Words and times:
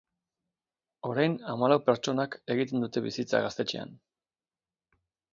Orain 1.09 1.35
hamalau 1.51 1.75
pertsonak 1.89 2.37
egiten 2.53 2.85
dute 2.85 3.03
bizitza 3.09 3.41
gaztetxean. 3.43 3.93